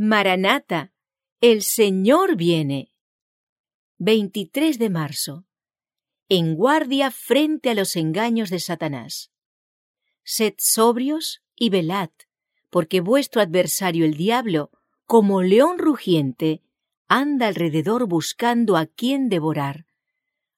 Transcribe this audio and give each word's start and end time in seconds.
Maranata, 0.00 0.92
el 1.40 1.64
Señor 1.64 2.36
viene. 2.36 2.92
23 3.98 4.78
de 4.78 4.90
marzo. 4.90 5.44
En 6.28 6.54
guardia 6.54 7.10
frente 7.10 7.70
a 7.70 7.74
los 7.74 7.96
engaños 7.96 8.48
de 8.50 8.60
Satanás. 8.60 9.32
Sed 10.22 10.54
sobrios 10.58 11.42
y 11.56 11.70
velad, 11.70 12.10
porque 12.70 13.00
vuestro 13.00 13.42
adversario 13.42 14.04
el 14.04 14.14
diablo, 14.14 14.70
como 15.04 15.42
león 15.42 15.78
rugiente, 15.78 16.62
anda 17.08 17.48
alrededor 17.48 18.06
buscando 18.06 18.76
a 18.76 18.86
quien 18.86 19.28
devorar, 19.28 19.86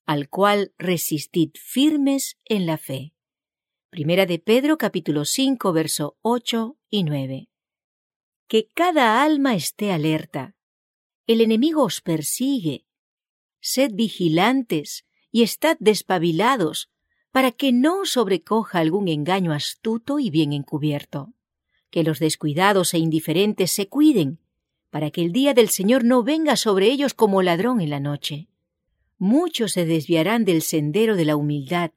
al 0.05 0.29
cual 0.29 0.75
resistid 0.77 1.53
firmes 1.55 2.37
en 2.45 2.67
la 2.67 2.77
fe. 2.77 3.15
Primera 3.89 4.27
de 4.27 4.39
Pedro 4.39 4.77
capítulo 4.77 5.25
5 5.25 5.73
verso 5.73 6.19
8 6.21 6.77
y 6.91 7.05
9. 7.05 7.50
Que 8.51 8.67
cada 8.67 9.23
alma 9.23 9.55
esté 9.55 9.93
alerta. 9.93 10.57
El 11.29 11.41
enemigo 11.41 11.85
os 11.85 12.01
persigue. 12.01 12.85
Sed 13.61 13.93
vigilantes 13.95 15.05
y 15.31 15.45
estad 15.45 15.77
despabilados 15.79 16.91
para 17.31 17.53
que 17.53 17.71
no 17.71 18.01
os 18.01 18.11
sobrecoja 18.11 18.81
algún 18.81 19.07
engaño 19.07 19.53
astuto 19.53 20.19
y 20.19 20.31
bien 20.31 20.53
encubierto. 20.53 21.33
Que 21.91 22.03
los 22.03 22.19
descuidados 22.19 22.93
e 22.93 22.99
indiferentes 22.99 23.71
se 23.71 23.87
cuiden, 23.87 24.41
para 24.91 25.13
que 25.13 25.23
el 25.23 25.31
día 25.31 25.55
del 25.55 25.69
Señor 25.69 26.03
no 26.03 26.25
venga 26.25 26.57
sobre 26.57 26.87
ellos 26.91 27.15
como 27.15 27.43
ladrón 27.43 27.81
en 27.81 27.91
la 27.91 28.01
noche. 28.01 28.49
Muchos 29.17 29.71
se 29.71 29.85
desviarán 29.85 30.45
del 30.45 30.63
sendero 30.63 31.15
de 31.15 31.25
la 31.25 31.37
humildad, 31.37 31.93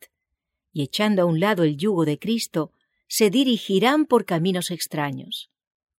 y 0.72 0.84
echando 0.84 1.24
a 1.24 1.26
un 1.26 1.40
lado 1.40 1.64
el 1.64 1.78
yugo 1.78 2.06
de 2.06 2.20
Cristo, 2.20 2.72
se 3.08 3.32
dirigirán 3.32 4.06
por 4.06 4.26
caminos 4.26 4.70
extraños. 4.70 5.50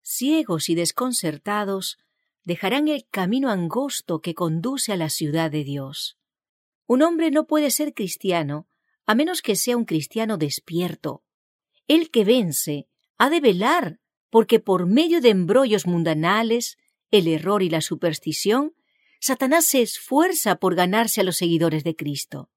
Ciegos 0.07 0.69
y 0.69 0.75
desconcertados, 0.75 1.99
dejarán 2.45 2.89
el 2.89 3.09
camino 3.11 3.51
angosto 3.51 4.21
que 4.21 4.35
conduce 4.35 4.93
a 4.93 4.97
la 4.97 5.09
ciudad 5.09 5.51
de 5.51 5.65
Dios. 5.65 6.19
Un 6.87 7.03
hombre 7.03 7.31
no 7.31 7.47
puede 7.47 7.71
ser 7.71 7.95
cristiano 7.95 8.69
a 9.07 9.15
menos 9.15 9.43
que 9.43 9.57
sea 9.57 9.77
un 9.77 9.87
cristiano 9.87 10.37
despierto. 10.37 11.25
El 11.89 12.11
que 12.11 12.25
vence 12.25 12.87
ha 13.19 13.31
de 13.31 13.41
velar, 13.41 13.99
porque 14.31 14.61
por 14.61 14.87
medio 14.87 15.21
de 15.21 15.31
embrollos 15.31 15.87
mundanales, 15.87 16.79
el 17.11 17.27
error 17.29 17.63
y 17.63 17.71
la 17.71 17.81
superstición, 17.81 18.75
Satanás 19.21 19.65
se 19.65 19.81
esfuerza 19.81 20.57
por 20.57 20.75
ganarse 20.75 21.23
a 21.23 21.25
los 21.25 21.37
seguidores 21.37 21.83
de 21.83 21.97
Cristo. 21.97 22.51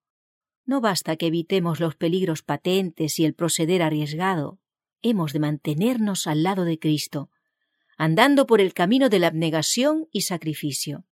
No 0.65 0.81
basta 0.81 1.15
que 1.15 1.27
evitemos 1.27 1.79
los 1.79 1.95
peligros 1.95 2.43
patentes 2.43 3.19
y 3.19 3.25
el 3.25 3.33
proceder 3.33 3.81
arriesgado. 3.81 4.59
Hemos 5.01 5.31
de 5.31 5.39
mantenernos 5.39 6.27
al 6.27 6.43
lado 6.43 6.65
de 6.65 6.77
Cristo, 6.77 7.29
andando 7.97 8.45
por 8.45 8.61
el 8.61 8.73
camino 8.73 9.09
de 9.09 9.19
la 9.19 9.27
abnegación 9.27 10.07
y 10.11 10.21
sacrificio. 10.21 11.05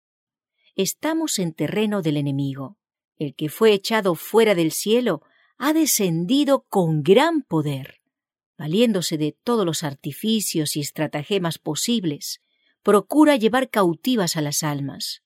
Estamos 0.75 1.39
en 1.39 1.53
terreno 1.53 2.01
del 2.01 2.17
enemigo. 2.17 2.77
El 3.17 3.33
que 3.33 3.49
fue 3.49 3.73
echado 3.73 4.15
fuera 4.15 4.55
del 4.55 4.71
cielo 4.71 5.21
ha 5.57 5.73
descendido 5.73 6.65
con 6.69 7.01
gran 7.01 7.41
poder. 7.41 8.01
Valiéndose 8.57 9.17
de 9.17 9.35
todos 9.43 9.65
los 9.65 9.83
artificios 9.83 10.75
y 10.75 10.81
estratagemas 10.81 11.57
posibles, 11.57 12.39
procura 12.83 13.35
llevar 13.35 13.69
cautivas 13.69 14.37
a 14.37 14.41
las 14.41 14.63
almas. 14.63 15.23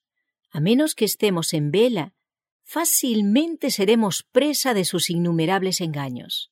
A 0.50 0.60
menos 0.60 0.94
que 0.94 1.04
estemos 1.04 1.52
en 1.52 1.70
vela, 1.70 2.14
fácilmente 2.62 3.70
seremos 3.70 4.22
presa 4.22 4.72
de 4.72 4.84
sus 4.84 5.10
innumerables 5.10 5.80
engaños. 5.80 6.50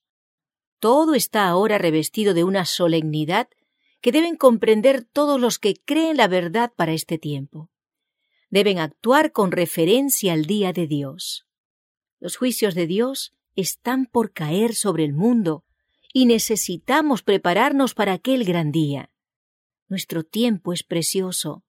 Todo 0.80 1.14
está 1.14 1.48
ahora 1.48 1.78
revestido 1.78 2.34
de 2.34 2.44
una 2.44 2.64
solemnidad 2.64 3.48
que 4.00 4.12
deben 4.12 4.36
comprender 4.36 5.04
todos 5.04 5.40
los 5.40 5.58
que 5.58 5.74
creen 5.74 6.16
la 6.16 6.28
verdad 6.28 6.72
para 6.76 6.92
este 6.92 7.18
tiempo. 7.18 7.70
Deben 8.50 8.78
actuar 8.78 9.32
con 9.32 9.52
referencia 9.52 10.32
al 10.32 10.46
día 10.46 10.72
de 10.72 10.86
Dios. 10.86 11.46
Los 12.20 12.36
juicios 12.36 12.74
de 12.74 12.86
Dios 12.86 13.34
están 13.56 14.06
por 14.06 14.32
caer 14.32 14.74
sobre 14.74 15.04
el 15.04 15.12
mundo 15.12 15.64
y 16.12 16.26
necesitamos 16.26 17.22
prepararnos 17.22 17.94
para 17.94 18.12
aquel 18.12 18.44
gran 18.44 18.72
día. 18.72 19.10
Nuestro 19.88 20.22
tiempo 20.22 20.72
es 20.72 20.82
precioso. 20.82 21.64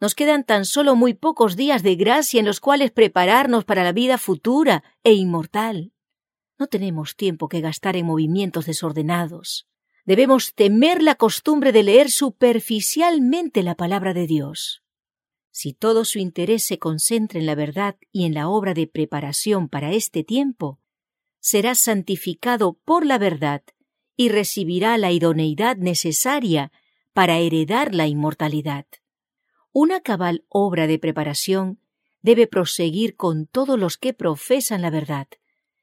Nos 0.00 0.14
quedan 0.14 0.44
tan 0.44 0.64
solo 0.64 0.94
muy 0.94 1.14
pocos 1.14 1.56
días 1.56 1.82
de 1.82 1.96
gracia 1.96 2.40
en 2.40 2.46
los 2.46 2.60
cuales 2.60 2.90
prepararnos 2.90 3.64
para 3.64 3.84
la 3.84 3.92
vida 3.92 4.18
futura 4.18 4.84
e 5.02 5.12
inmortal. 5.12 5.92
No 6.58 6.66
tenemos 6.66 7.16
tiempo 7.16 7.48
que 7.48 7.60
gastar 7.60 7.96
en 7.96 8.06
movimientos 8.06 8.66
desordenados. 8.66 9.68
Debemos 10.08 10.54
temer 10.54 11.02
la 11.02 11.16
costumbre 11.16 11.70
de 11.70 11.82
leer 11.82 12.10
superficialmente 12.10 13.62
la 13.62 13.74
palabra 13.74 14.14
de 14.14 14.26
Dios. 14.26 14.82
Si 15.50 15.74
todo 15.74 16.06
su 16.06 16.18
interés 16.18 16.62
se 16.62 16.78
concentra 16.78 17.38
en 17.38 17.44
la 17.44 17.54
verdad 17.54 17.96
y 18.10 18.24
en 18.24 18.32
la 18.32 18.48
obra 18.48 18.72
de 18.72 18.86
preparación 18.86 19.68
para 19.68 19.92
este 19.92 20.24
tiempo, 20.24 20.80
será 21.40 21.74
santificado 21.74 22.78
por 22.86 23.04
la 23.04 23.18
verdad 23.18 23.62
y 24.16 24.30
recibirá 24.30 24.96
la 24.96 25.12
idoneidad 25.12 25.76
necesaria 25.76 26.72
para 27.12 27.36
heredar 27.36 27.94
la 27.94 28.06
inmortalidad. 28.06 28.86
Una 29.72 30.00
cabal 30.00 30.46
obra 30.48 30.86
de 30.86 30.98
preparación 30.98 31.80
debe 32.22 32.46
proseguir 32.46 33.14
con 33.14 33.46
todos 33.46 33.78
los 33.78 33.98
que 33.98 34.14
profesan 34.14 34.80
la 34.80 34.88
verdad, 34.88 35.28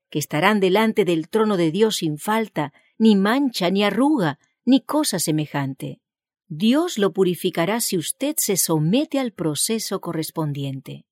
que 0.09 0.17
estarán 0.17 0.59
delante 0.59 1.05
del 1.05 1.29
trono 1.29 1.57
de 1.57 1.69
Dios 1.69 1.97
sin 1.97 2.17
falta, 2.17 2.73
ni 2.97 3.15
mancha, 3.15 3.69
ni 3.69 3.83
arruga, 3.83 4.39
ni 4.65 4.81
cosa 4.81 5.19
semejante. 5.19 5.99
Dios 6.47 6.97
lo 6.97 7.11
purificará 7.11 7.81
si 7.81 7.97
usted 7.97 8.35
se 8.37 8.55
somete 8.57 9.19
al 9.19 9.31
proceso 9.31 9.99
correspondiente. 9.99 11.05